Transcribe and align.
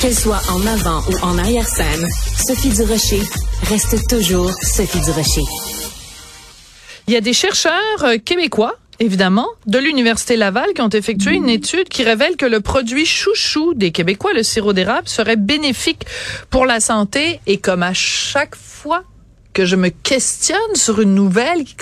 Qu'elle 0.00 0.14
soit 0.14 0.42
en 0.50 0.66
avant 0.66 1.00
ou 1.10 1.24
en 1.24 1.38
arrière-scène, 1.38 2.06
Sophie 2.46 2.68
Durocher 2.68 3.22
reste 3.62 4.08
toujours 4.08 4.50
Sophie 4.62 5.00
Durocher. 5.00 5.42
Il 7.08 7.14
y 7.14 7.16
a 7.16 7.20
des 7.20 7.32
chercheurs 7.32 8.04
euh, 8.04 8.18
québécois 8.18 8.76
évidemment, 8.98 9.48
de 9.66 9.78
l'Université 9.78 10.36
Laval 10.36 10.72
qui 10.74 10.80
ont 10.80 10.88
effectué 10.88 11.34
une 11.34 11.48
étude 11.48 11.88
qui 11.88 12.02
révèle 12.02 12.36
que 12.36 12.46
le 12.46 12.60
produit 12.60 13.04
chouchou 13.04 13.74
des 13.74 13.90
Québécois, 13.90 14.32
le 14.32 14.42
sirop 14.42 14.72
d'érable, 14.72 15.08
serait 15.08 15.36
bénéfique 15.36 16.06
pour 16.50 16.66
la 16.66 16.80
santé 16.80 17.40
et 17.46 17.58
comme 17.58 17.82
à 17.82 17.94
chaque 17.94 18.56
fois 18.56 19.04
que 19.56 19.64
je 19.64 19.74
me 19.74 19.88
questionne 19.88 20.74
sur 20.74 21.00
une 21.00 21.14
nouvelle 21.14 21.64
qui, 21.64 21.76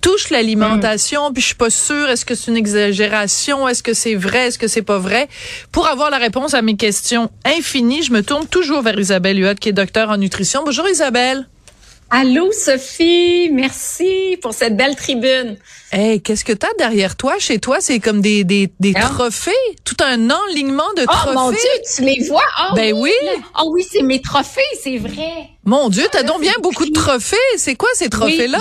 touche 0.00 0.30
l'alimentation, 0.30 1.30
puis 1.30 1.42
je 1.42 1.48
suis 1.48 1.54
pas 1.54 1.68
sûre, 1.68 2.08
est-ce 2.08 2.24
que 2.24 2.34
c'est 2.34 2.50
une 2.50 2.56
exagération, 2.56 3.68
est-ce 3.68 3.82
que 3.82 3.92
c'est 3.92 4.14
vrai, 4.14 4.46
est-ce 4.46 4.58
que 4.58 4.66
c'est 4.66 4.80
pas 4.80 4.98
vrai? 4.98 5.28
Pour 5.72 5.88
avoir 5.88 6.08
la 6.08 6.16
réponse 6.16 6.54
à 6.54 6.62
mes 6.62 6.76
questions 6.76 7.30
infinies, 7.44 8.02
je 8.02 8.12
me 8.12 8.22
tourne 8.22 8.46
toujours 8.46 8.80
vers 8.80 8.98
Isabelle 8.98 9.38
Huot, 9.38 9.56
qui 9.60 9.68
est 9.68 9.74
docteur 9.74 10.08
en 10.08 10.16
nutrition. 10.16 10.62
Bonjour 10.64 10.88
Isabelle. 10.88 11.46
Allô 12.08 12.52
Sophie, 12.52 13.50
merci 13.52 14.38
pour 14.40 14.54
cette 14.54 14.76
belle 14.76 14.94
tribune. 14.94 15.56
Hey, 15.90 16.20
qu'est-ce 16.20 16.44
que 16.44 16.52
t'as 16.52 16.72
derrière 16.78 17.16
toi, 17.16 17.34
chez 17.40 17.58
toi? 17.58 17.78
C'est 17.80 17.98
comme 17.98 18.20
des 18.20 18.44
des, 18.44 18.72
des 18.78 18.92
hein? 18.94 19.00
trophées, 19.00 19.50
tout 19.84 19.96
un 20.00 20.30
enlignement 20.30 20.92
de 20.96 21.04
trophées. 21.04 21.30
Oh 21.30 21.34
mon 21.34 21.50
Dieu, 21.50 21.58
tu 21.96 22.02
les 22.02 22.24
vois? 22.28 22.44
Oh, 22.60 22.74
ben 22.76 22.94
oui. 22.94 23.10
Oh 23.60 23.70
oui, 23.72 23.84
c'est 23.90 24.02
mes 24.02 24.20
trophées, 24.20 24.60
c'est 24.80 24.98
vrai. 24.98 25.48
Mon 25.64 25.88
Dieu, 25.88 26.04
t'as 26.12 26.22
donc 26.22 26.40
bien 26.40 26.54
beaucoup 26.62 26.86
de 26.86 26.92
trophées. 26.92 27.36
C'est 27.56 27.74
quoi 27.74 27.88
ces 27.94 28.08
trophées 28.08 28.46
là 28.46 28.60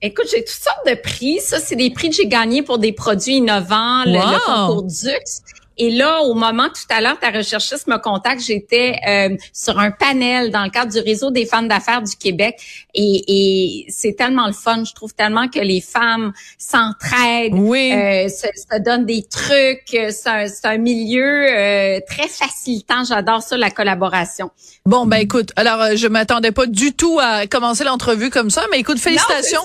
Écoute, 0.00 0.26
j'ai 0.32 0.42
toutes 0.42 0.48
sortes 0.48 0.86
de 0.88 0.94
prix. 0.94 1.38
Ça, 1.38 1.60
c'est 1.60 1.76
des 1.76 1.90
prix 1.90 2.08
que 2.08 2.16
j'ai 2.16 2.26
gagnés 2.26 2.62
pour 2.62 2.78
des 2.78 2.92
produits 2.92 3.36
innovants, 3.36 4.04
le, 4.04 4.12
le, 4.14 4.44
concours 4.44 4.82
Dux. 4.84 5.61
Et 5.82 5.90
là, 5.90 6.20
au 6.22 6.34
moment 6.34 6.68
tout 6.68 6.94
à 6.94 7.00
l'heure, 7.00 7.18
ta 7.18 7.30
recherchiste 7.30 7.88
me 7.88 7.96
contacte, 7.98 8.40
j'étais 8.40 9.00
euh, 9.04 9.36
sur 9.52 9.80
un 9.80 9.90
panel 9.90 10.52
dans 10.52 10.62
le 10.62 10.70
cadre 10.70 10.92
du 10.92 11.00
réseau 11.00 11.32
des 11.32 11.44
femmes 11.44 11.66
d'affaires 11.66 12.02
du 12.02 12.14
Québec. 12.14 12.54
Et, 12.94 13.24
et 13.26 13.86
c'est 13.88 14.12
tellement 14.12 14.46
le 14.46 14.52
fun. 14.52 14.84
Je 14.84 14.92
trouve 14.92 15.12
tellement 15.12 15.48
que 15.48 15.58
les 15.58 15.80
femmes 15.80 16.32
s'entraident, 16.56 17.54
oui. 17.54 17.92
euh, 17.92 18.28
se, 18.28 18.46
se, 18.54 18.78
donnent 18.80 19.06
des 19.06 19.24
trucs. 19.24 19.82
C'est 19.88 20.28
un, 20.28 20.46
un, 20.70 20.78
milieu 20.78 21.48
euh, 21.50 21.98
très 22.08 22.28
facilitant. 22.28 23.02
J'adore 23.02 23.42
ça, 23.42 23.56
la 23.56 23.72
collaboration. 23.72 24.52
Bon, 24.86 25.04
ben 25.06 25.16
écoute, 25.16 25.50
alors 25.56 25.82
euh, 25.82 25.96
je 25.96 26.06
m'attendais 26.06 26.52
pas 26.52 26.66
du 26.66 26.92
tout 26.92 27.18
à 27.20 27.48
commencer 27.48 27.82
l'entrevue 27.82 28.30
comme 28.30 28.50
ça, 28.50 28.64
mais 28.70 28.78
écoute, 28.78 29.00
félicitations. 29.00 29.62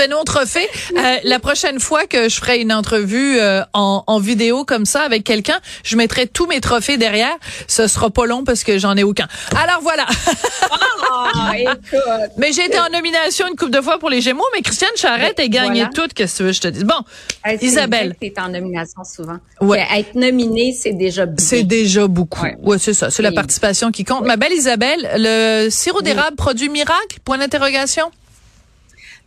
Un 0.00 0.10
autre 0.10 0.44
fait. 0.44 0.68
Euh, 0.96 1.18
la 1.22 1.38
prochaine 1.38 1.78
fois 1.78 2.06
que 2.06 2.28
je 2.28 2.34
ferai 2.34 2.60
une 2.60 2.72
entrevue 2.72 3.38
en, 3.72 4.02
en 4.04 4.18
vidéo 4.18 4.64
comme 4.64 4.86
ça 4.86 5.02
avec 5.02 5.22
quelqu'un 5.22 5.51
je 5.84 5.96
mettrai 5.96 6.26
tous 6.26 6.46
mes 6.46 6.60
trophées 6.60 6.96
derrière. 6.96 7.34
Ce 7.66 7.86
sera 7.86 8.10
pas 8.10 8.26
long 8.26 8.44
parce 8.44 8.64
que 8.64 8.78
j'en 8.78 8.96
ai 8.96 9.02
aucun. 9.02 9.26
Alors 9.62 9.80
voilà. 9.82 10.06
Ah, 11.10 11.52
mais 12.36 12.52
j'ai 12.52 12.64
été 12.64 12.78
en 12.78 12.88
nomination 12.90 13.46
une 13.48 13.56
couple 13.56 13.72
de 13.72 13.80
fois 13.80 13.98
pour 13.98 14.10
les 14.10 14.20
Gémeaux, 14.20 14.44
mais 14.54 14.62
Christiane 14.62 14.96
Charrette 14.96 15.38
a 15.40 15.48
gagné 15.48 15.86
toutes. 15.94 16.14
Qu'est-ce 16.14 16.34
que 16.34 16.38
tu 16.38 16.42
veux 16.44 16.52
je 16.52 16.60
te 16.60 16.68
dis? 16.68 16.84
Bon, 16.84 16.94
Isabelle. 17.60 18.16
Tu 18.20 18.28
es 18.28 18.40
en 18.40 18.48
nomination 18.48 19.04
souvent. 19.04 19.38
Ouais. 19.60 19.86
Être 19.94 20.14
nominée, 20.14 20.76
c'est 20.78 20.92
déjà 20.92 21.26
beaucoup. 21.26 21.42
C'est 21.42 21.64
déjà 21.64 22.06
beaucoup. 22.06 22.46
Ouais, 22.62 22.78
c'est 22.78 22.94
ça. 22.94 23.10
C'est 23.10 23.22
la 23.22 23.32
participation 23.32 23.90
qui 23.90 24.04
compte. 24.04 24.24
Ma 24.24 24.36
belle 24.36 24.52
Isabelle, 24.52 25.08
le 25.16 25.68
sirop 25.70 26.02
d'érable 26.02 26.36
produit 26.36 26.68
miracle? 26.68 27.18
Point 27.24 27.38
d'interrogation. 27.38 28.10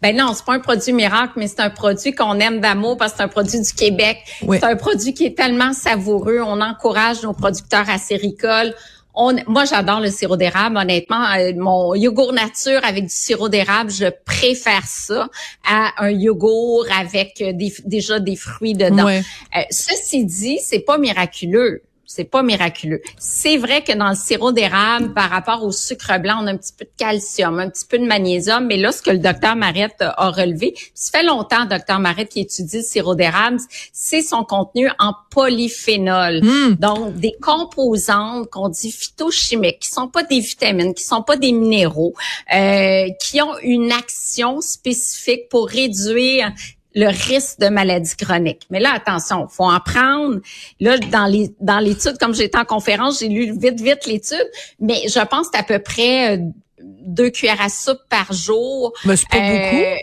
Ben 0.06 0.16
non, 0.16 0.34
c'est 0.36 0.46
pas 0.46 0.54
un 0.54 0.60
produit 0.60 0.94
miracle, 0.94 1.34
mais 1.36 1.48
c'est 1.48 1.62
un 1.62 1.72
produit 1.72 2.14
qu'on 2.14 2.40
aime 2.40 2.60
d'amour 2.60 2.96
parce 2.96 3.14
que 3.14 3.18
c'est 3.18 3.24
un 3.24 3.28
produit 3.28 3.60
du 3.60 3.74
Québec. 3.74 4.20
C'est 4.40 4.64
un 4.64 4.76
produit 4.76 5.16
qui 5.16 5.26
est 5.26 5.36
tellement 5.36 5.74
savoureux. 5.74 6.42
On 6.46 6.62
encourage 6.62 7.24
nos 7.24 7.34
producteurs 7.34 7.90
acéricoles. 7.90 8.76
On, 9.16 9.36
moi, 9.48 9.66
j'adore 9.66 10.02
le 10.02 10.12
sirop 10.12 10.38
d'érable. 10.38 10.78
Honnêtement, 10.78 11.26
euh, 11.36 11.54
mon 11.56 11.96
yogourt 11.96 12.34
nature 12.34 12.82
avec 12.84 13.06
du 13.06 13.16
sirop 13.16 13.50
d'érable, 13.50 13.90
je 13.90 14.06
préfère 14.26 14.86
ça 14.86 15.28
à 15.68 15.94
un 15.98 16.12
yogourt 16.12 16.86
avec 16.96 17.40
des, 17.40 17.74
déjà 17.86 18.20
des 18.20 18.36
fruits 18.36 18.76
dedans. 18.76 19.08
Euh, 19.08 19.62
ceci 19.72 20.24
dit, 20.24 20.60
c'est 20.62 20.82
pas 20.82 21.00
miraculeux 21.00 21.82
c'est 22.06 22.26
pas 22.26 22.44
miraculeux. 22.44 23.02
C'est 23.18 23.58
vrai 23.58 23.84
que 23.84 23.92
dans 23.94 24.10
le 24.10 24.16
sirop 24.16 24.52
d'érable, 24.52 25.14
par 25.14 25.30
rapport 25.30 25.64
au 25.64 25.72
sucre 25.72 26.20
blanc, 26.20 26.40
on 26.42 26.48
a 26.48 26.52
un 26.52 26.58
petit 26.58 26.74
peu 26.78 26.86
de 26.86 26.92
calcium, 26.98 27.60
un 27.60 27.70
petit 27.70 27.86
peu 27.86 27.98
de 27.98 28.06
magnésium, 28.06 28.66
mais 28.66 28.78
là, 28.78 28.92
ce 28.92 29.02
que 29.02 29.12
le 29.12 29.20
docteur 29.20 29.56
Marette 29.56 30.02
a 30.02 30.30
relevé, 30.30 30.74
ça 30.94 31.20
fait 31.20 31.26
longtemps, 31.26 31.66
docteur 31.66 32.00
Marette, 32.00 32.30
qui 32.30 32.42
étudie 32.42 32.78
le 32.78 32.84
sirop 32.84 33.16
d'érable, 33.16 33.58
c'est 33.94 34.22
son 34.22 34.44
contenu 34.44 34.90
en 35.00 35.14
polyphénol. 35.32 36.42
Hmm. 36.44 36.76
Donc, 36.76 37.16
des 37.16 37.34
composantes 37.42 38.50
qu'on 38.50 38.70
dit 38.70 38.92
phytochimiques, 38.92 39.80
qui 39.80 39.90
sont 39.90 40.08
pas 40.08 40.24
des 40.24 40.40
vitamines, 40.40 40.94
qui 40.94 41.04
sont 41.04 41.24
pas 41.24 41.38
des 41.38 41.52
minéraux, 41.52 42.14
euh, 42.54 43.08
qui 43.22 43.42
ont 43.42 43.58
une 43.62 43.92
action 43.92 44.62
spécifique 44.62 45.50
pour 45.50 45.68
réduire 45.68 46.52
le 46.96 47.08
risque 47.08 47.60
de 47.60 47.68
maladie 47.68 48.16
chronique. 48.16 48.64
Mais 48.70 48.80
là, 48.80 48.94
attention, 48.94 49.48
faut 49.48 49.66
en 49.66 49.80
prendre. 49.80 50.40
Là, 50.80 50.98
dans 50.98 51.26
les 51.26 51.54
dans 51.60 51.80
l'étude, 51.80 52.18
comme 52.18 52.34
j'étais 52.34 52.58
en 52.58 52.66
conférence, 52.66 53.20
j'ai 53.20 53.28
lu 53.28 53.58
vite 53.58 53.82
vite 53.82 54.06
l'étude, 54.06 54.50
mais 54.80 55.02
je 55.08 55.20
pense 55.26 55.50
que 55.50 55.60
à 55.60 55.64
peu 55.64 55.80
près 55.80 56.38
euh, 56.38 56.42
deux 56.80 57.30
cuillères 57.30 57.62
à 57.62 57.70
soupe 57.70 58.00
par 58.10 58.32
jour. 58.32 58.94
Mais 59.04 59.18
c'est 59.18 59.28
pas 59.28 59.38
beaucoup. 59.38 59.84
Euh, 59.84 59.96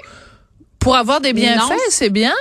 Pour 0.79 0.97
avoir 0.97 1.21
des 1.21 1.33
bienfaits, 1.33 1.81
c'est 1.89 2.11
bien. 2.11 2.35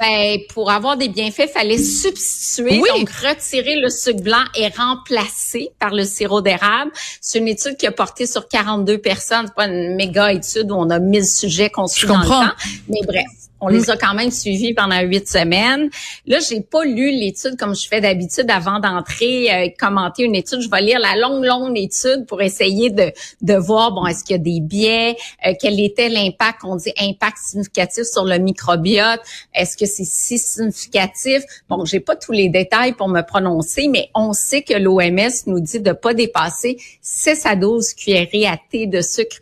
Ben, 0.00 0.38
pour 0.52 0.72
avoir 0.72 0.96
des 0.96 1.08
bienfaits, 1.08 1.48
fallait 1.52 1.78
substituer, 1.78 2.78
donc 2.78 3.08
retirer 3.10 3.76
le 3.76 3.88
sucre 3.88 4.22
blanc 4.22 4.42
et 4.56 4.66
remplacer 4.68 5.70
par 5.78 5.94
le 5.94 6.04
sirop 6.04 6.40
d'érable. 6.40 6.90
C'est 7.20 7.38
une 7.38 7.46
étude 7.46 7.76
qui 7.76 7.86
a 7.86 7.92
porté 7.92 8.26
sur 8.26 8.48
42 8.48 8.98
personnes. 8.98 9.46
C'est 9.46 9.54
pas 9.54 9.66
une 9.66 9.94
méga 9.94 10.32
étude 10.32 10.72
où 10.72 10.74
on 10.74 10.90
a 10.90 10.98
1000 10.98 11.24
sujets 11.24 11.70
qu'on 11.70 11.86
suit 11.86 12.08
dans 12.08 12.18
le 12.18 12.26
temps. 12.26 12.52
Mais 12.88 13.00
bref, 13.06 13.24
on 13.64 13.68
les 13.68 13.86
mm. 13.86 13.90
a 13.90 13.96
quand 13.96 14.14
même 14.14 14.30
suivis 14.30 14.74
pendant 14.74 15.00
huit 15.00 15.26
semaines. 15.26 15.88
Là, 16.26 16.38
j'ai 16.38 16.60
pas 16.60 16.84
lu 16.84 17.10
l'étude 17.10 17.56
comme 17.58 17.74
je 17.74 17.88
fais 17.88 18.00
d'habitude 18.00 18.50
avant 18.50 18.78
d'entrer, 18.78 19.52
euh, 19.52 19.68
commenter 19.78 20.24
une 20.24 20.34
étude. 20.34 20.60
Je 20.60 20.68
vais 20.68 20.82
lire 20.82 20.98
la 21.00 21.16
longue, 21.16 21.44
longue 21.44 21.78
étude 21.78 22.26
pour 22.26 22.42
essayer 22.42 22.90
de, 22.90 23.12
de 23.42 23.54
voir, 23.54 23.92
bon, 23.92 24.06
est-ce 24.06 24.22
qu'il 24.24 24.36
y 24.36 24.38
a 24.38 24.42
des 24.42 24.60
biais, 24.60 25.16
euh, 25.46 25.52
quel 25.58 25.80
était 25.80 26.08
l'impact, 26.08 26.60
on 26.64 26.76
dit 26.76 26.92
impact 26.98 27.38
significatif 27.38 28.04
sur 28.04 28.24
le 28.24 28.38
microbiote, 28.38 29.20
est-ce 29.54 29.76
que 29.76 29.86
c'est 29.86 30.04
si 30.04 30.38
significatif? 30.38 31.42
Bon, 31.68 31.84
j'ai 31.84 32.00
pas 32.00 32.16
tous 32.16 32.32
les 32.32 32.48
détails 32.48 32.92
pour 32.92 33.08
me 33.08 33.22
prononcer, 33.22 33.88
mais 33.88 34.10
on 34.14 34.32
sait 34.32 34.62
que 34.62 34.74
l'OMS 34.74 35.32
nous 35.46 35.60
dit 35.60 35.80
de 35.80 35.92
pas 35.92 36.14
dépasser 36.14 36.76
6 37.02 37.46
à 37.46 37.56
12 37.56 37.94
cuillerées 37.94 38.46
à 38.46 38.58
thé 38.70 38.86
de 38.86 39.00
sucre 39.00 39.36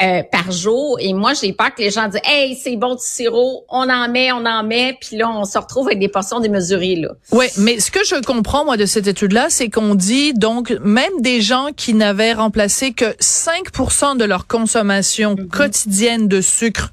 euh, 0.00 0.22
par 0.30 0.52
jour. 0.52 0.98
Et 1.00 1.14
moi, 1.14 1.32
j'ai 1.32 1.54
peur 1.54 1.74
que 1.74 1.80
les 1.80 1.90
gens 1.90 2.08
disent 2.08 2.20
Hey, 2.24 2.54
c'est 2.54 2.76
bon 2.76 2.96
du 2.96 3.02
sirop, 3.02 3.64
on 3.70 3.88
en 3.88 4.10
met, 4.10 4.30
on 4.30 4.44
en 4.44 4.62
met, 4.62 4.98
puis 5.00 5.16
là, 5.16 5.30
on 5.30 5.44
se 5.44 5.56
retrouve 5.56 5.86
avec 5.86 5.98
des 5.98 6.08
portions 6.08 6.38
démesurées. 6.38 6.96
Là. 6.96 7.08
Oui, 7.32 7.46
mais 7.56 7.80
ce 7.80 7.90
que 7.90 8.04
je 8.04 8.20
comprends, 8.22 8.64
moi, 8.66 8.76
de 8.76 8.84
cette 8.84 9.06
étude-là, 9.06 9.46
c'est 9.48 9.70
qu'on 9.70 9.94
dit 9.94 10.34
donc 10.34 10.70
même 10.82 11.20
des 11.20 11.40
gens 11.40 11.68
qui 11.74 11.94
n'avaient 11.94 12.34
remplacé 12.34 12.92
que 12.92 13.16
5% 13.16 14.18
de 14.18 14.24
leur 14.24 14.46
consommation 14.46 15.34
mm-hmm. 15.34 15.48
quotidienne 15.48 16.28
de 16.28 16.42
sucre 16.42 16.92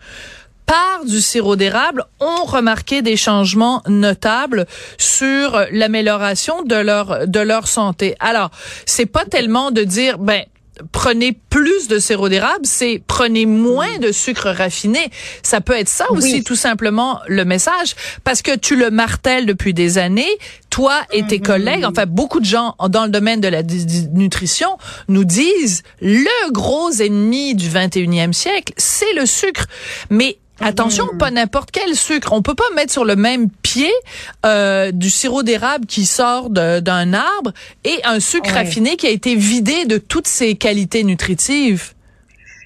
par 0.65 1.03
du 1.05 1.19
sirop 1.19 1.55
d'érable 1.55 2.05
ont 2.19 2.45
remarqué 2.45 3.01
des 3.01 3.17
changements 3.17 3.81
notables 3.87 4.65
sur 4.97 5.65
l'amélioration 5.71 6.63
de 6.63 6.75
leur 6.75 7.27
de 7.27 7.39
leur 7.39 7.67
santé. 7.67 8.15
Alors, 8.19 8.49
c'est 8.85 9.05
pas 9.05 9.25
tellement 9.25 9.71
de 9.71 9.83
dire 9.83 10.17
ben 10.17 10.43
prenez 10.91 11.33
plus 11.49 11.87
de 11.87 11.99
sirop 11.99 12.29
d'érable, 12.29 12.65
c'est 12.65 13.01
prenez 13.05 13.45
moins 13.45 13.97
de 13.99 14.11
sucre 14.11 14.49
raffiné. 14.49 15.09
Ça 15.43 15.61
peut 15.61 15.73
être 15.73 15.89
ça 15.89 16.11
aussi 16.11 16.43
tout 16.43 16.55
simplement 16.55 17.19
le 17.27 17.45
message 17.45 17.95
parce 18.23 18.41
que 18.41 18.55
tu 18.55 18.75
le 18.75 18.89
martèles 18.89 19.45
depuis 19.45 19.73
des 19.73 19.97
années, 19.97 20.25
toi 20.69 21.01
et 21.11 21.25
tes 21.25 21.37
mm-hmm. 21.37 21.41
collègues, 21.41 21.85
enfin 21.85 22.05
beaucoup 22.05 22.39
de 22.39 22.45
gens 22.45 22.75
dans 22.89 23.05
le 23.05 23.11
domaine 23.11 23.41
de 23.41 23.47
la 23.47 23.61
nutrition 24.13 24.77
nous 25.07 25.25
disent 25.25 25.83
le 26.01 26.51
gros 26.51 26.91
ennemi 26.91 27.55
du 27.55 27.69
21e 27.69 28.33
siècle, 28.33 28.73
c'est 28.77 29.13
le 29.13 29.25
sucre. 29.25 29.65
Mais 30.09 30.37
Attention, 30.59 31.07
pas 31.17 31.31
n'importe 31.31 31.71
quel 31.71 31.95
sucre. 31.95 32.31
On 32.31 32.41
peut 32.41 32.53
pas 32.53 32.63
mettre 32.75 32.91
sur 32.91 33.05
le 33.05 33.15
même 33.15 33.49
pied 33.49 33.91
euh, 34.45 34.91
du 34.91 35.09
sirop 35.09 35.43
d'érable 35.43 35.85
qui 35.85 36.05
sort 36.05 36.49
d'un 36.49 37.13
arbre 37.13 37.53
et 37.83 37.99
un 38.03 38.19
sucre 38.19 38.51
raffiné 38.51 38.95
qui 38.95 39.07
a 39.07 39.09
été 39.09 39.35
vidé 39.35 39.85
de 39.85 39.97
toutes 39.97 40.27
ses 40.27 40.55
qualités 40.55 41.03
nutritives. 41.03 41.93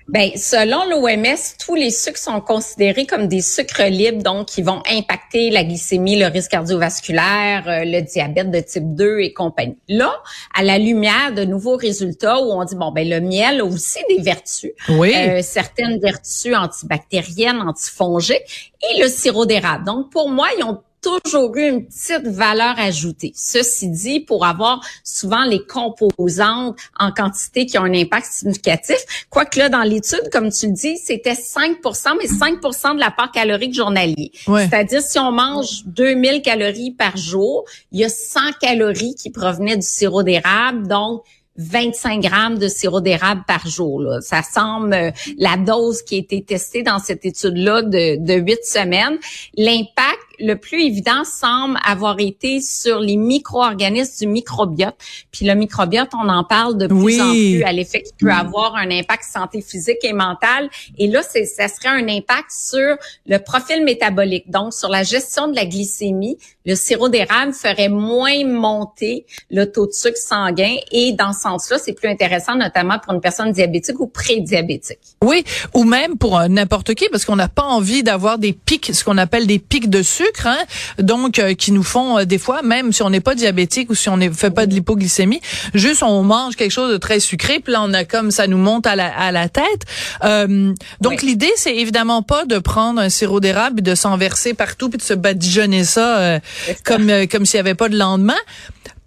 Ben, 0.09 0.31
selon 0.37 0.85
l'OMS, 0.85 1.37
tous 1.59 1.75
les 1.75 1.91
sucres 1.91 2.17
sont 2.17 2.39
considérés 2.39 3.05
comme 3.05 3.27
des 3.27 3.41
sucres 3.41 3.89
libres, 3.89 4.23
donc 4.23 4.47
qui 4.47 4.61
vont 4.61 4.81
impacter 4.89 5.49
la 5.49 5.65
glycémie, 5.65 6.17
le 6.17 6.27
risque 6.27 6.51
cardiovasculaire, 6.51 7.65
euh, 7.67 7.83
le 7.83 8.01
diabète 8.01 8.49
de 8.49 8.61
type 8.61 8.95
2 8.95 9.19
et 9.19 9.33
compagnie. 9.33 9.77
Là, 9.89 10.13
à 10.55 10.63
la 10.63 10.77
lumière 10.77 11.33
de 11.35 11.43
nouveaux 11.43 11.75
résultats 11.75 12.41
où 12.41 12.51
on 12.53 12.63
dit 12.63 12.75
bon 12.75 12.91
ben 12.91 13.07
le 13.07 13.19
miel 13.19 13.59
a 13.59 13.65
aussi 13.65 13.99
des 14.07 14.21
vertus, 14.21 14.71
oui. 14.89 15.13
euh, 15.13 15.41
certaines 15.41 15.99
vertus 15.99 16.55
antibactériennes, 16.55 17.61
antifongiques 17.61 18.73
et 18.89 19.01
le 19.01 19.09
sirop 19.09 19.45
d'érable. 19.45 19.83
Donc 19.83 20.09
pour 20.09 20.29
moi, 20.29 20.47
ils 20.57 20.63
ont 20.63 20.79
toujours 21.01 21.55
eu 21.55 21.69
une 21.69 21.85
petite 21.85 22.27
valeur 22.27 22.77
ajoutée. 22.77 23.31
Ceci 23.35 23.89
dit, 23.89 24.19
pour 24.19 24.45
avoir 24.45 24.81
souvent 25.03 25.43
les 25.45 25.65
composantes 25.65 26.77
en 26.99 27.11
quantité 27.11 27.65
qui 27.65 27.77
ont 27.77 27.83
un 27.83 27.93
impact 27.93 28.27
significatif, 28.29 28.97
quoique 29.29 29.57
là, 29.59 29.69
dans 29.69 29.83
l'étude, 29.83 30.29
comme 30.31 30.51
tu 30.51 30.67
le 30.67 30.73
dis, 30.73 30.97
c'était 30.97 31.33
5% 31.33 32.17
mais 32.17 32.27
5% 32.27 32.95
de 32.95 32.99
l'apport 32.99 33.31
calorique 33.31 33.73
journalier. 33.73 34.31
C'est-à-dire, 34.45 35.01
si 35.01 35.19
on 35.19 35.31
mange 35.31 35.83
2000 35.85 36.41
calories 36.41 36.91
par 36.91 37.17
jour, 37.17 37.65
il 37.91 37.99
y 37.99 38.05
a 38.05 38.09
100 38.09 38.39
calories 38.61 39.15
qui 39.15 39.29
provenaient 39.29 39.77
du 39.77 39.85
sirop 39.85 40.23
d'érable, 40.23 40.87
donc 40.87 41.23
25 41.57 42.21
grammes 42.21 42.57
de 42.57 42.67
sirop 42.67 43.01
d'érable 43.01 43.43
par 43.47 43.67
jour. 43.67 44.01
Là. 44.01 44.21
Ça 44.21 44.41
semble 44.43 44.93
euh, 44.93 45.11
la 45.37 45.57
dose 45.57 46.03
qui 46.03 46.15
a 46.15 46.17
été 46.19 46.43
testée 46.43 46.83
dans 46.83 46.99
cette 46.99 47.25
étude-là 47.25 47.81
de, 47.81 48.23
de 48.23 48.33
8 48.35 48.63
semaines. 48.63 49.17
L'impact 49.55 50.26
le 50.39 50.55
plus 50.55 50.83
évident 50.83 51.23
semble 51.23 51.77
avoir 51.83 52.19
été 52.19 52.61
sur 52.61 52.99
les 52.99 53.17
micro-organismes 53.17 54.25
du 54.25 54.27
microbiote. 54.27 54.95
Puis 55.31 55.45
le 55.45 55.55
microbiote, 55.55 56.09
on 56.13 56.29
en 56.29 56.43
parle 56.43 56.77
de 56.77 56.87
plus 56.87 57.21
en 57.21 57.31
plus 57.31 57.63
à 57.63 57.71
l'effet 57.71 58.03
qu'il 58.03 58.15
peut 58.17 58.31
avoir 58.31 58.75
un 58.75 58.89
impact 58.91 59.23
santé 59.23 59.61
physique 59.61 60.03
et 60.03 60.13
mentale. 60.13 60.69
Et 60.97 61.07
là, 61.07 61.21
c'est, 61.27 61.45
ça 61.45 61.67
serait 61.67 61.89
un 61.89 62.07
impact 62.07 62.51
sur 62.51 62.97
le 63.25 63.37
profil 63.37 63.83
métabolique, 63.83 64.49
donc 64.49 64.73
sur 64.73 64.89
la 64.89 65.03
gestion 65.03 65.47
de 65.47 65.55
la 65.55 65.65
glycémie. 65.65 66.37
Le 66.65 66.75
sirop 66.75 67.09
d'érable 67.09 67.53
ferait 67.53 67.89
moins 67.89 68.45
monter 68.45 69.25
le 69.49 69.65
taux 69.65 69.87
de 69.87 69.93
sucre 69.93 70.17
sanguin. 70.17 70.75
Et 70.91 71.13
dans 71.13 71.33
ce 71.33 71.41
sens-là, 71.41 71.77
c'est 71.79 71.93
plus 71.93 72.09
intéressant, 72.09 72.55
notamment 72.55 72.99
pour 72.99 73.13
une 73.13 73.21
personne 73.21 73.51
diabétique 73.51 73.99
ou 73.99 74.07
prédiabétique. 74.07 74.99
Oui, 75.23 75.43
ou 75.73 75.83
même 75.83 76.17
pour 76.17 76.37
euh, 76.37 76.47
n'importe 76.47 76.93
qui, 76.93 77.07
parce 77.09 77.25
qu'on 77.25 77.35
n'a 77.35 77.47
pas 77.47 77.63
envie 77.63 78.03
d'avoir 78.03 78.37
des 78.37 78.53
pics, 78.53 78.93
ce 78.93 79.03
qu'on 79.03 79.17
appelle 79.17 79.47
des 79.47 79.59
pics 79.59 79.89
de 79.89 80.01
sucre 80.27 80.47
Hein. 80.47 80.63
donc 80.99 81.39
euh, 81.39 81.53
qui 81.53 81.71
nous 81.71 81.83
font 81.83 82.19
euh, 82.19 82.25
des 82.25 82.37
fois, 82.37 82.61
même 82.61 82.93
si 82.93 83.01
on 83.01 83.09
n'est 83.09 83.21
pas 83.21 83.35
diabétique 83.35 83.89
ou 83.89 83.95
si 83.95 84.09
on 84.09 84.17
ne 84.17 84.29
fait 84.29 84.51
pas 84.51 84.65
de 84.65 84.73
l'hypoglycémie, 84.73 85.41
juste 85.73 86.03
on 86.03 86.23
mange 86.23 86.55
quelque 86.55 86.71
chose 86.71 86.91
de 86.91 86.97
très 86.97 87.19
sucré, 87.19 87.59
puis 87.59 87.73
là 87.73 87.81
on 87.83 87.93
a 87.93 88.03
comme 88.03 88.31
ça 88.31 88.47
nous 88.47 88.57
monte 88.57 88.87
à 88.87 88.95
la, 88.95 89.07
à 89.07 89.31
la 89.31 89.49
tête. 89.49 89.83
Euh, 90.23 90.73
donc 91.01 91.21
l'idée 91.21 91.51
c'est 91.55 91.75
évidemment 91.75 92.21
pas 92.21 92.45
de 92.45 92.59
prendre 92.59 93.01
un 93.01 93.09
sirop 93.09 93.39
d'érable 93.39 93.79
et 93.79 93.83
de 93.83 93.95
s'en 93.95 94.17
verser 94.17 94.53
partout 94.53 94.89
puis 94.89 94.97
de 94.97 95.03
se 95.03 95.13
badigeonner 95.13 95.83
ça, 95.83 96.39
comme 96.83 97.11
comme 97.27 97.45
s'il 97.45 97.57
y 97.57 97.59
avait 97.59 97.75
pas 97.75 97.89
de 97.89 97.97
lendemain. 97.97 98.37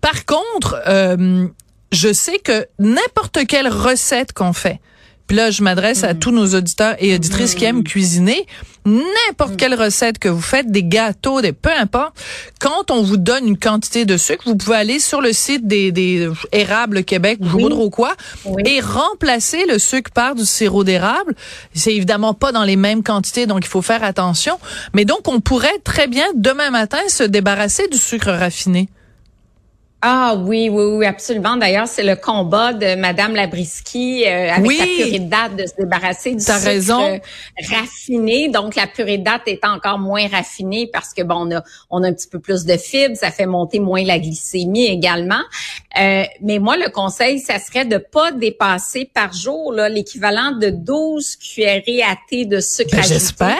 Par 0.00 0.24
contre, 0.24 0.80
je 1.92 2.12
sais 2.12 2.38
que 2.38 2.66
n'importe 2.78 3.46
quelle 3.46 3.68
recette 3.68 4.32
qu'on 4.32 4.52
fait, 4.52 4.80
puis 5.30 5.36
là, 5.36 5.52
je 5.52 5.62
m'adresse 5.62 6.02
à 6.02 6.12
mm. 6.12 6.18
tous 6.18 6.32
nos 6.32 6.56
auditeurs 6.56 6.96
et 6.98 7.14
auditrices 7.14 7.54
qui 7.54 7.64
aiment 7.64 7.84
cuisiner. 7.84 8.48
N'importe 8.84 9.56
quelle 9.56 9.76
recette 9.76 10.18
que 10.18 10.28
vous 10.28 10.40
faites, 10.40 10.72
des 10.72 10.82
gâteaux, 10.82 11.40
des 11.40 11.52
peu 11.52 11.70
importe, 11.70 12.20
quand 12.58 12.90
on 12.90 13.00
vous 13.00 13.16
donne 13.16 13.46
une 13.46 13.56
quantité 13.56 14.04
de 14.04 14.16
sucre, 14.16 14.42
vous 14.46 14.56
pouvez 14.56 14.74
aller 14.74 14.98
sur 14.98 15.20
le 15.20 15.32
site 15.32 15.68
des, 15.68 15.92
des 15.92 16.28
érables 16.50 17.04
Québec 17.04 17.38
ou 17.42 17.58
oui. 17.58 17.68
trop 17.70 17.90
quoi 17.90 18.16
et 18.66 18.80
remplacer 18.80 19.66
le 19.66 19.78
sucre 19.78 20.10
par 20.10 20.34
du 20.34 20.44
sirop 20.44 20.82
d'érable. 20.82 21.36
C'est 21.74 21.94
évidemment 21.94 22.34
pas 22.34 22.50
dans 22.50 22.64
les 22.64 22.74
mêmes 22.74 23.04
quantités, 23.04 23.46
donc 23.46 23.60
il 23.64 23.68
faut 23.68 23.82
faire 23.82 24.02
attention. 24.02 24.58
Mais 24.94 25.04
donc, 25.04 25.28
on 25.28 25.38
pourrait 25.38 25.78
très 25.84 26.08
bien 26.08 26.26
demain 26.34 26.70
matin 26.70 26.98
se 27.06 27.22
débarrasser 27.22 27.86
du 27.86 27.98
sucre 27.98 28.32
raffiné. 28.32 28.88
Ah 30.02 30.34
oui, 30.34 30.70
oui, 30.70 30.84
oui, 30.84 31.04
absolument. 31.06 31.58
D'ailleurs, 31.58 31.86
c'est 31.86 32.02
le 32.02 32.16
combat 32.16 32.72
de 32.72 32.94
Madame 32.94 33.34
Labriski 33.34 34.24
euh, 34.26 34.50
avec 34.50 34.78
la 34.78 34.84
purée 34.86 35.18
de 35.18 35.28
date 35.28 35.56
de 35.56 35.66
se 35.66 35.74
débarrasser 35.78 36.34
du 36.34 36.40
sucre 36.40 36.58
raison. 36.64 37.20
raffiné. 37.68 38.48
Donc, 38.48 38.76
la 38.76 38.86
purée 38.86 39.18
de 39.18 39.24
date 39.24 39.42
est 39.46 39.62
encore 39.62 39.98
moins 39.98 40.26
raffinée 40.26 40.88
parce 40.90 41.12
que 41.12 41.22
bon, 41.22 41.46
on 41.46 41.56
a, 41.56 41.62
on 41.90 42.02
a 42.02 42.08
un 42.08 42.14
petit 42.14 42.28
peu 42.28 42.38
plus 42.38 42.64
de 42.64 42.78
fibres, 42.78 43.16
ça 43.16 43.30
fait 43.30 43.44
monter 43.44 43.78
moins 43.78 44.02
la 44.02 44.18
glycémie 44.18 44.86
également. 44.86 45.42
Euh, 46.00 46.24
mais 46.40 46.58
moi, 46.58 46.78
le 46.78 46.90
conseil, 46.90 47.38
ça 47.38 47.58
serait 47.58 47.84
de 47.84 47.98
pas 47.98 48.32
dépasser 48.32 49.10
par 49.12 49.34
jour 49.34 49.72
l'équivalent 49.72 50.52
de 50.52 50.70
12 50.70 51.36
cuillerées 51.36 52.02
à 52.02 52.16
thé 52.28 52.46
de 52.46 52.60
sucre 52.60 52.96
ben, 52.96 53.02
J'espère. 53.02 53.58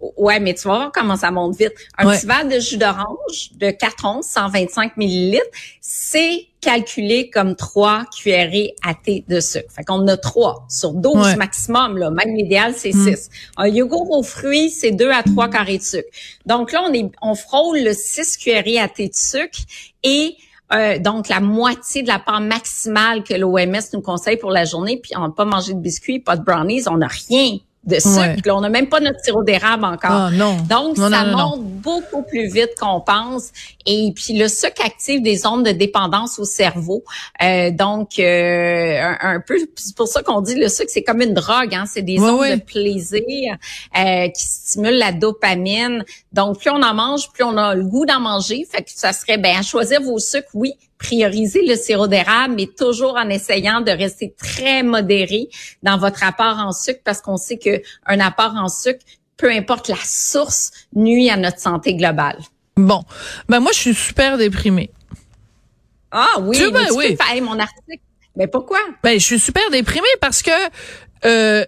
Ouais, 0.00 0.40
mais 0.40 0.52
tu 0.54 0.68
vas 0.68 0.74
voir 0.74 0.92
comment 0.92 1.16
ça 1.16 1.30
monte 1.30 1.56
vite. 1.56 1.72
Un 1.96 2.10
petit 2.10 2.26
verre 2.26 2.46
de 2.46 2.58
jus 2.60 2.76
d'orange 2.76 3.52
de 3.54 3.70
4 3.70 4.04
onces, 4.04 4.26
125 4.26 4.96
millilitres, 4.98 5.46
c'est 5.80 6.48
calculé 6.60 7.30
comme 7.30 7.56
3 7.56 8.04
cuillerées 8.14 8.74
à 8.84 8.94
thé 8.94 9.24
de 9.26 9.40
sucre. 9.40 9.72
Fait 9.74 9.84
qu'on 9.84 10.06
a 10.08 10.16
3 10.16 10.66
sur 10.68 10.92
12 10.92 11.36
maximum, 11.36 11.96
là. 11.96 12.10
Même 12.10 12.34
l'idéal, 12.34 12.74
c'est 12.76 12.92
6. 12.92 12.96
Mm. 12.98 13.16
Un 13.56 13.68
yogourt 13.68 14.10
aux 14.10 14.22
fruits, 14.22 14.70
c'est 14.70 14.90
2 14.90 15.10
à 15.10 15.22
3 15.22 15.48
carrés 15.48 15.78
de 15.78 15.82
sucre. 15.82 16.08
Donc 16.44 16.72
là, 16.72 16.82
on 16.86 16.92
est, 16.92 17.10
on 17.22 17.34
frôle 17.34 17.78
le 17.78 17.94
6 17.94 18.36
cuillerées 18.36 18.78
à 18.78 18.88
thé 18.88 19.08
de 19.08 19.14
sucre 19.14 19.60
et 20.02 20.36
euh, 20.72 20.98
donc 20.98 21.28
la 21.28 21.40
moitié 21.40 22.02
de 22.02 22.08
la 22.08 22.18
part 22.18 22.40
maximale 22.40 23.22
que 23.22 23.34
l'OMS 23.34 23.80
nous 23.92 24.02
conseille 24.02 24.36
pour 24.36 24.50
la 24.50 24.64
journée, 24.64 24.98
puis 25.00 25.12
on 25.16 25.20
n'a 25.20 25.30
pas 25.30 25.44
mangé 25.44 25.72
de 25.72 25.78
biscuits, 25.78 26.18
pas 26.18 26.36
de 26.36 26.42
brownies, 26.42 26.88
on 26.88 26.98
n'a 26.98 27.06
rien 27.06 27.58
de 27.86 28.00
sucre. 28.00 28.50
on 28.52 28.60
n'a 28.60 28.68
même 28.68 28.88
pas 28.88 29.00
notre 29.00 29.20
sirop 29.20 29.44
d'érable 29.44 29.84
encore. 29.84 30.10
Ah, 30.10 30.30
non. 30.32 30.56
Donc, 30.68 30.96
ça 30.96 31.24
monte 31.24 31.62
beaucoup 31.62 32.22
plus 32.22 32.48
vite 32.48 32.70
qu'on 32.80 33.00
pense. 33.00 33.50
Et 33.86 34.12
puis, 34.14 34.36
le 34.36 34.48
sucre 34.48 34.84
active 34.84 35.22
des 35.22 35.46
ondes 35.46 35.64
de 35.64 35.70
dépendance 35.70 36.38
au 36.40 36.44
cerveau. 36.44 37.04
Euh, 37.42 37.70
donc, 37.70 38.18
euh, 38.18 39.14
un, 39.20 39.40
peu, 39.40 39.56
c'est 39.76 39.94
pour 39.94 40.08
ça 40.08 40.22
qu'on 40.22 40.40
dit 40.40 40.56
le 40.56 40.68
sucre, 40.68 40.90
c'est 40.92 41.04
comme 41.04 41.22
une 41.22 41.34
drogue. 41.34 41.74
Hein? 41.74 41.84
C'est 41.86 42.02
des 42.02 42.18
ondes 42.18 42.50
de 42.50 42.60
plaisir 42.60 43.56
euh, 43.96 44.28
qui 44.28 44.42
stimulent 44.42 44.98
la 44.98 45.12
dopamine. 45.12 46.04
Donc, 46.32 46.58
plus 46.58 46.70
on 46.70 46.82
en 46.82 46.94
mange, 46.94 47.30
plus 47.32 47.44
on 47.44 47.56
a 47.56 47.74
le 47.74 47.84
goût 47.84 48.04
d'en 48.04 48.20
manger. 48.20 48.66
Fait 48.70 48.82
que 48.82 48.90
ça 48.92 49.12
serait, 49.12 49.38
ben, 49.38 49.56
à 49.56 49.62
choisir 49.62 50.02
vos 50.02 50.18
sucres, 50.18 50.50
oui, 50.54 50.74
prioriser 50.98 51.64
le 51.66 51.76
sirop 51.76 52.06
d'érable, 52.06 52.54
mais 52.56 52.66
toujours 52.66 53.16
en 53.16 53.28
essayant 53.28 53.80
de 53.80 53.90
rester 53.90 54.34
très 54.36 54.82
modéré 54.82 55.48
dans 55.82 55.98
votre 55.98 56.24
apport 56.24 56.58
en 56.58 56.72
sucre 56.72 57.00
parce 57.04 57.20
qu'on 57.20 57.36
sait 57.36 57.58
que 57.58 57.82
un 58.06 58.20
apport 58.20 58.54
en 58.56 58.68
sucre, 58.68 59.04
peu 59.36 59.50
importe 59.50 59.88
la 59.88 59.96
source, 60.02 60.72
nuit 60.94 61.30
à 61.30 61.36
notre 61.36 61.60
santé 61.60 61.94
globale. 61.94 62.38
Bon, 62.76 63.02
ben 63.48 63.60
moi 63.60 63.72
je 63.72 63.80
suis 63.80 63.94
super 63.94 64.38
déprimée. 64.38 64.90
Ah 66.10 66.38
oui, 66.40 66.56
tu, 66.56 66.70
ben, 66.70 66.86
oui. 66.94 67.16
Peux 67.16 67.40
mon 67.40 67.58
article. 67.58 68.02
Mais 68.36 68.46
pourquoi? 68.46 68.78
Ben 69.02 69.18
je 69.18 69.24
suis 69.24 69.40
super 69.40 69.70
déprimée 69.70 70.06
parce 70.20 70.42
que 70.42 70.50
euh, 71.24 71.64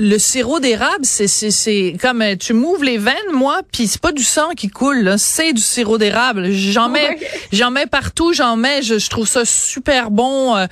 le 0.00 0.18
sirop 0.18 0.60
d'érable, 0.60 1.04
c'est 1.04 1.28
c'est 1.28 1.50
c'est 1.50 1.94
comme 2.00 2.22
euh, 2.22 2.34
tu 2.34 2.54
m'ouvres 2.54 2.84
les 2.84 2.96
veines 2.96 3.14
moi, 3.34 3.60
puis 3.70 3.86
c'est 3.86 4.00
pas 4.00 4.12
du 4.12 4.24
sang 4.24 4.50
qui 4.56 4.68
coule, 4.68 5.16
c'est 5.18 5.52
du 5.52 5.60
sirop 5.60 5.98
d'érable. 5.98 6.50
J'en 6.50 6.88
mets 6.88 7.18
j'en 7.52 7.70
mets 7.70 7.86
partout, 7.86 8.32
j'en 8.32 8.56
mets, 8.56 8.80
je, 8.82 9.08
trouve 9.10 9.28
ça 9.28 9.44
super 9.44 10.10
bon. 10.10 10.56
Euh, 10.56 10.66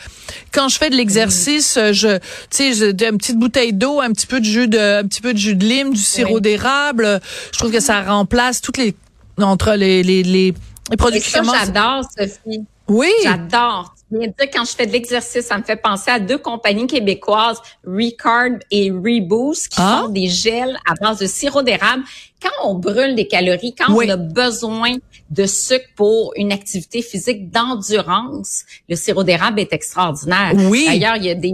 quand 0.50 0.68
je 0.68 0.78
fais 0.78 0.88
de 0.88 0.97
l'exercice, 0.97 1.76
euh, 1.76 1.92
je 1.92 2.16
tu 2.50 2.75
sais, 2.75 2.90
une 2.90 3.18
petite 3.18 3.38
bouteille 3.38 3.75
d'eau, 3.75 4.00
un 4.00 4.12
petit 4.12 4.26
peu 4.26 4.40
de 4.40 4.47
jus 4.47 4.66
de 4.66 5.00
un 5.00 5.06
petit 5.06 5.20
peu 5.20 5.35
de 5.35 5.38
jus 5.38 5.54
de 5.54 5.64
lime, 5.64 5.92
du 5.92 6.00
sirop 6.00 6.40
d'érable, 6.40 7.20
je 7.52 7.58
trouve 7.58 7.70
que 7.70 7.80
ça 7.80 8.02
remplace 8.02 8.62
toutes 8.62 8.78
les 8.78 8.97
entre 9.38 9.75
les 9.75 10.02
les 10.02 10.23
les, 10.23 10.54
produits 10.97 11.20
qui 11.20 11.30
J'adore 11.30 12.04
Sophie. 12.16 12.64
Oui. 12.88 13.11
J'adore. 13.23 13.94
Dire, 14.10 14.32
quand 14.52 14.64
je 14.64 14.72
fais 14.72 14.86
de 14.86 14.92
l'exercice, 14.92 15.46
ça 15.46 15.58
me 15.58 15.62
fait 15.62 15.76
penser 15.76 16.10
à 16.10 16.18
deux 16.18 16.38
compagnies 16.38 16.86
québécoises, 16.86 17.60
Recarb 17.84 18.58
et 18.70 18.90
Reboost, 18.90 19.68
qui 19.68 19.80
ah? 19.80 20.02
font 20.02 20.08
des 20.08 20.28
gels 20.28 20.78
à 20.88 20.94
base 20.94 21.18
de 21.18 21.26
sirop 21.26 21.62
d'érable. 21.62 22.04
Quand 22.40 22.68
on 22.68 22.74
brûle 22.74 23.14
des 23.16 23.26
calories, 23.26 23.74
quand 23.74 23.92
on 23.92 24.08
a 24.08 24.16
besoin 24.16 24.94
de 25.30 25.44
sucre 25.44 25.88
pour 25.96 26.32
une 26.36 26.52
activité 26.52 27.02
physique 27.02 27.50
d'endurance, 27.50 28.64
le 28.88 28.96
sirop 28.96 29.24
d'érable 29.24 29.60
est 29.60 29.72
extraordinaire. 29.72 30.52
Oui. 30.54 30.86
D'ailleurs, 30.86 31.16
il 31.16 31.24
y 31.24 31.30
a 31.30 31.34
des 31.34 31.52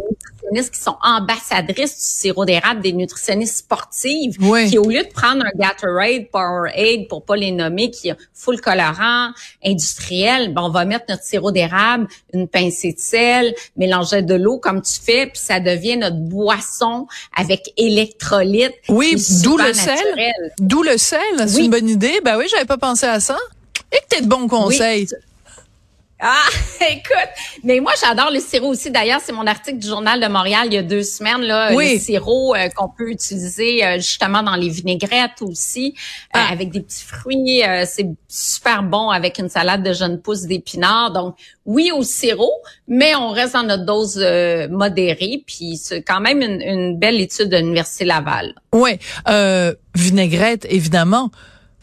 qui 0.52 0.80
sont 0.80 0.96
ambassadrices 1.02 1.96
du 1.96 2.04
sirop 2.04 2.44
d'érable, 2.44 2.80
des 2.80 2.92
nutritionnistes 2.92 3.58
sportives, 3.58 4.36
qui 4.68 4.78
au 4.78 4.88
lieu 4.88 5.02
de 5.02 5.12
prendre 5.12 5.44
un 5.44 5.58
Gatorade, 5.58 6.28
Powerade, 6.30 7.08
pour 7.08 7.24
pas 7.24 7.36
les 7.36 7.50
nommer, 7.50 7.90
qui 7.90 8.10
a 8.10 8.16
full 8.32 8.60
colorant, 8.60 9.30
industriel, 9.64 10.52
ben 10.52 10.62
on 10.62 10.70
va 10.70 10.84
mettre 10.84 11.06
notre 11.08 11.22
sirop 11.22 11.50
d'érable, 11.50 12.06
une 12.32 12.43
pincée 12.46 12.92
de 12.92 13.00
sel, 13.00 13.54
mélanger 13.76 14.22
de 14.22 14.34
l'eau 14.34 14.58
comme 14.58 14.82
tu 14.82 15.00
fais, 15.00 15.26
puis 15.26 15.40
ça 15.40 15.60
devient 15.60 15.96
notre 15.96 16.16
boisson 16.16 17.06
avec 17.36 17.72
électrolyte. 17.76 18.72
Oui, 18.88 19.16
d'où 19.42 19.56
le 19.56 19.72
sel. 19.72 19.96
D'où 20.58 20.82
le 20.82 20.98
sel, 20.98 21.20
c'est 21.46 21.64
une 21.64 21.70
bonne 21.70 21.88
idée. 21.88 22.20
Ben 22.24 22.36
oui, 22.38 22.46
j'avais 22.50 22.64
pas 22.64 22.78
pensé 22.78 23.06
à 23.06 23.20
ça. 23.20 23.36
Et 23.92 23.96
que 23.98 24.16
t'es 24.16 24.22
de 24.22 24.26
bons 24.26 24.48
conseils. 24.48 25.08
Ah, 26.26 26.48
écoute, 26.90 27.28
mais 27.64 27.80
moi 27.80 27.92
j'adore 28.00 28.30
le 28.30 28.40
sirop 28.40 28.68
aussi. 28.68 28.90
D'ailleurs, 28.90 29.20
c'est 29.22 29.32
mon 29.32 29.46
article 29.46 29.76
du 29.76 29.86
journal 29.86 30.18
de 30.18 30.26
Montréal 30.26 30.68
il 30.68 30.72
y 30.72 30.78
a 30.78 30.82
deux 30.82 31.02
semaines 31.02 31.42
là, 31.42 31.70
le 31.70 31.98
sirop 31.98 32.54
euh, 32.54 32.70
qu'on 32.74 32.88
peut 32.88 33.10
utiliser 33.10 33.84
euh, 33.84 33.96
justement 33.96 34.42
dans 34.42 34.56
les 34.56 34.70
vinaigrettes 34.70 35.42
aussi, 35.42 35.94
euh, 36.34 36.40
ah. 36.40 36.46
avec 36.50 36.70
des 36.70 36.80
petits 36.80 37.04
fruits. 37.04 37.62
c'est 37.86 38.08
super 38.26 38.82
bon 38.82 39.10
avec 39.10 39.38
une 39.38 39.50
salade 39.50 39.82
de 39.82 39.92
jeunes 39.92 40.18
pousses 40.18 40.44
d'épinards. 40.44 41.12
Donc 41.12 41.36
oui 41.66 41.90
au 41.94 42.02
sirop, 42.02 42.54
mais 42.88 43.14
on 43.14 43.28
reste 43.28 43.52
dans 43.52 43.64
notre 43.64 43.84
dose 43.84 44.16
modérée. 44.70 45.44
Puis 45.46 45.76
c'est 45.76 46.00
quand 46.00 46.20
même 46.20 46.40
une, 46.40 46.62
une, 46.62 46.98
belle 46.98 47.20
étude 47.20 47.50
de 47.50 47.58
l'université 47.58 48.06
Laval. 48.06 48.54
Oui, 48.72 48.98
vinaigrette 49.94 50.66
évidemment 50.70 51.30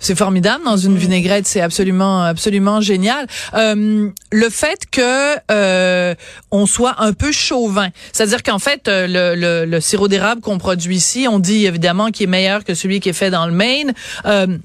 C'est 0.01 0.17
formidable 0.17 0.63
dans 0.65 0.77
une 0.77 0.98
vinaigrette, 0.98 1.48
c'est 1.48 1.62
absolument 1.62 2.24
absolument 2.24 2.81
génial. 2.81 3.27
Euh, 3.53 4.10
le 4.31 4.50
fait 4.50 4.86
que 4.91 5.36
euh, 5.51 6.15
on 6.50 6.65
soit 6.65 6.96
un 6.98 7.13
peu 7.13 7.31
chauvin, 7.31 7.89
c'est-à-dire 8.12 8.41
qu'en 8.41 8.58
fait 8.58 8.88
euh, 8.88 9.05
le, 9.08 9.39
le, 9.39 9.65
le 9.70 9.79
sirop 9.79 10.08
d'érable 10.08 10.41
qu'on 10.41 10.58
produit 10.58 10.96
ici, 10.96 11.27
on 11.29 11.38
dit 11.38 11.67
évidemment 11.67 12.10
qu'il 12.10 12.24
est 12.24 12.31
meilleur 12.31 12.63
que 12.63 12.74
celui 12.74 13.00
qui 13.00 13.10
est 13.10 13.13
fait 13.13 13.29
dans 13.29 13.46
le 13.46 13.53
Maine. 13.53 13.93
Euh, 14.25 14.58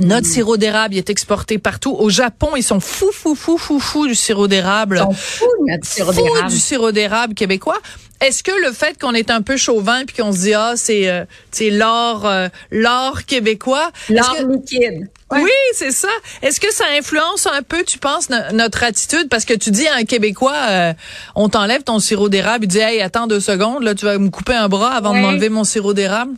notre 0.00 0.26
sirop 0.26 0.56
d'érable 0.56 0.96
est 0.96 1.10
exporté 1.10 1.58
partout. 1.58 1.94
Au 1.98 2.10
Japon, 2.10 2.50
ils 2.56 2.62
sont 2.62 2.80
fous, 2.80 3.12
fous, 3.12 3.34
fous, 3.34 3.58
fous, 3.58 3.80
fous 3.80 4.06
du 4.06 4.14
sirop 4.14 4.46
d'érable. 4.46 4.96
Ils 4.96 5.02
sont 5.02 5.12
fous, 5.12 6.48
du 6.48 6.58
sirop 6.58 6.92
d'érable 6.92 7.34
québécois. 7.34 7.78
Est-ce 8.20 8.42
que 8.42 8.52
le 8.66 8.72
fait 8.72 8.98
qu'on 8.98 9.12
est 9.12 9.30
un 9.30 9.42
peu 9.42 9.56
chauvin 9.56 10.04
puis 10.06 10.16
qu'on 10.16 10.32
se 10.32 10.38
dit 10.38 10.54
ah 10.54 10.72
c'est 10.76 11.10
euh, 11.10 11.24
c'est 11.50 11.68
l'or 11.68 12.24
euh, 12.24 12.48
l'or 12.70 13.24
québécois 13.26 13.90
l'or 14.08 14.36
liquide. 14.48 15.10
Oui 15.32 15.50
c'est 15.74 15.90
ça. 15.90 16.08
Est-ce 16.40 16.58
que 16.58 16.72
ça 16.72 16.84
influence 16.98 17.46
un 17.46 17.62
peu 17.62 17.84
tu 17.84 17.98
penses 17.98 18.30
notre 18.30 18.84
attitude? 18.84 19.28
Parce 19.28 19.44
que 19.44 19.52
tu 19.52 19.70
dis 19.70 19.86
à 19.86 19.96
un 19.96 20.04
québécois 20.04 20.56
euh, 20.70 20.94
on 21.34 21.50
t'enlève 21.50 21.82
ton 21.82 21.98
sirop 21.98 22.30
d'érable 22.30 22.64
il 22.64 22.68
dit 22.68 22.78
hey 22.78 23.02
attends 23.02 23.26
deux 23.26 23.40
secondes 23.40 23.82
là 23.82 23.94
tu 23.94 24.06
vas 24.06 24.16
me 24.16 24.30
couper 24.30 24.54
un 24.54 24.68
bras 24.68 24.94
avant 24.94 25.12
de 25.12 25.18
m'enlever 25.18 25.50
mon 25.50 25.64
sirop 25.64 25.92
d'érable? 25.92 26.32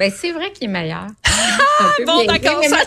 Ben 0.00 0.10
c'est 0.10 0.32
vrai 0.32 0.50
qu'il 0.50 0.64
est 0.64 0.72
meilleur. 0.72 1.08
bon, 2.06 2.24
d'accord. 2.24 2.64
Ça... 2.64 2.78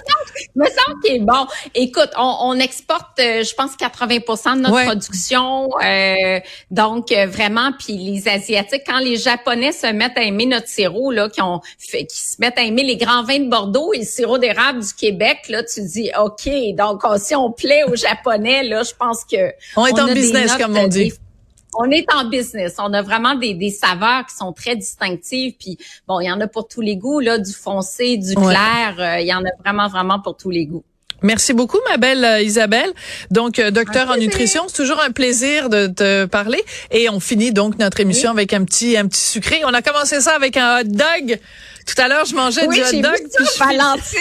Me 0.56 0.66
semble 0.66 1.00
qu'il 1.04 1.16
est 1.18 1.20
bon. 1.20 1.46
Écoute, 1.76 2.10
on, 2.18 2.38
on 2.42 2.60
exporte, 2.60 3.20
euh, 3.20 3.44
je 3.44 3.54
pense, 3.54 3.76
80% 3.76 4.56
de 4.56 4.62
notre 4.62 4.86
production. 4.86 5.70
Euh, 5.84 6.40
donc, 6.72 7.12
euh, 7.12 7.28
vraiment, 7.28 7.72
puis 7.78 7.96
les 7.98 8.28
Asiatiques, 8.28 8.82
quand 8.88 8.98
les 8.98 9.18
Japonais 9.18 9.72
se 9.74 9.86
mettent 9.86 10.18
à 10.18 10.24
aimer 10.24 10.48
notre 10.48 10.68
sirop, 10.68 11.12
là, 11.12 11.30
qui, 11.30 11.44
ont 11.44 11.62
fait, 11.78 12.06
qui 12.06 12.18
se 12.18 12.38
mettent 12.40 12.58
à 12.58 12.64
aimer 12.64 12.84
les 12.84 12.98
grands 12.98 13.24
vins 13.24 13.40
de 13.40 13.50
Bordeaux 13.50 13.94
et 13.94 14.00
le 14.00 14.06
sirop 14.06 14.40
d'érable 14.40 14.80
du 14.80 14.94
Québec, 14.96 15.50
là, 15.50 15.62
tu 15.64 15.82
dis, 15.82 16.10
OK, 16.20 16.50
donc 16.76 17.04
si 17.18 17.36
on 17.36 17.52
plaît 17.52 17.84
aux 17.84 17.96
Japonais, 17.96 18.64
là, 18.64 18.82
je 18.82 18.94
pense 18.98 19.24
que... 19.24 19.54
On 19.76 19.86
est 19.86 20.00
en 20.00 20.12
business, 20.12 20.56
comme 20.56 20.76
on 20.76 20.88
dit 20.88 21.14
on 21.76 21.90
est 21.92 22.12
en 22.14 22.26
business. 22.26 22.76
On 22.80 22.94
a 22.94 23.02
vraiment 23.02 23.36
des, 23.36 23.54
des 23.54 23.70
saveurs 23.70 24.26
qui 24.26 24.36
sont 24.36 24.54
très 24.54 24.76
distinctives. 24.76 25.56
Puis 25.60 25.78
bon, 26.08 26.20
il 26.20 26.26
y 26.26 26.32
en 26.32 26.40
a 26.42 26.48
pour 26.48 26.68
tous 26.68 26.82
les 26.82 26.98
goûts, 26.98 27.20
là, 27.20 27.38
du 27.38 27.54
foncé, 27.54 28.18
du 28.18 28.36
clair. 28.36 28.96
Euh, 29.00 29.20
il 29.20 29.28
y 29.28 29.34
en 29.34 29.44
a 29.44 29.50
vraiment, 29.60 29.88
vraiment 29.88 30.20
pour 30.20 30.38
tous 30.38 30.50
les 30.50 30.66
goûts. 30.66 30.84
Merci 31.24 31.54
beaucoup, 31.54 31.80
ma 31.90 31.98
belle 31.98 32.24
euh, 32.24 32.42
Isabelle. 32.42 32.92
Donc, 33.32 33.58
euh, 33.58 33.72
docteur 33.72 34.10
en 34.10 34.18
nutrition, 34.18 34.66
c'est 34.68 34.76
toujours 34.76 35.02
un 35.02 35.12
plaisir 35.12 35.70
de 35.70 35.88
te 35.88 36.26
parler. 36.26 36.64
Et 36.92 37.10
on 37.10 37.20
finit 37.20 37.52
donc 37.52 37.80
notre 37.80 38.00
émission 38.02 38.30
avec 38.30 38.54
un 38.54 38.66
petit, 38.66 38.98
un 38.98 39.08
petit 39.08 39.22
sucré. 39.22 39.62
On 39.66 39.74
a 39.74 39.82
commencé 39.82 40.20
ça 40.22 40.36
avec 40.36 40.58
un 40.58 40.82
hot 40.82 40.84
dog. 40.84 41.40
Tout 41.86 42.02
à 42.02 42.08
l'heure, 42.08 42.26
je 42.26 42.36
mangeais 42.36 42.68
du 42.68 42.82
hot 42.82 43.02
dog. 43.02 43.20
Valentine. 43.58 44.20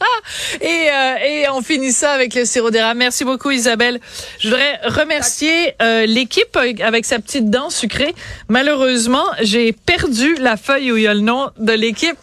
et, 0.60 0.88
euh, 0.90 1.14
et 1.24 1.48
on 1.50 1.62
finit 1.62 1.92
ça 1.92 2.12
avec 2.12 2.34
le 2.34 2.44
sirop 2.44 2.70
d'érable. 2.70 2.98
Merci 2.98 3.24
beaucoup, 3.24 3.50
Isabelle. 3.50 4.00
Je 4.38 4.48
voudrais 4.48 4.80
remercier 4.84 5.74
euh, 5.80 6.06
l'équipe 6.06 6.56
avec 6.56 7.04
sa 7.04 7.18
petite 7.18 7.50
dent 7.50 7.70
sucrée. 7.70 8.14
Malheureusement, 8.48 9.24
j'ai 9.40 9.72
perdu 9.72 10.34
la 10.36 10.56
feuille 10.56 10.92
où 10.92 10.96
il 10.96 11.04
y 11.04 11.06
a 11.06 11.14
le 11.14 11.20
nom 11.20 11.50
de 11.58 11.72
l'équipe. 11.72 12.18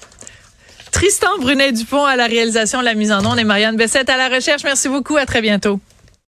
Tristan 0.99 1.37
Brunet-Dupont 1.39 2.03
à 2.03 2.17
la 2.17 2.25
réalisation, 2.27 2.81
la 2.81 2.93
mise 2.93 3.13
en 3.13 3.25
onde 3.25 3.39
et 3.39 3.45
Marianne 3.45 3.77
Bessette 3.77 4.09
à 4.09 4.17
la 4.17 4.27
recherche. 4.27 4.65
Merci 4.65 4.89
beaucoup. 4.89 5.15
À 5.15 5.25
très 5.25 5.39
bientôt. 5.39 5.79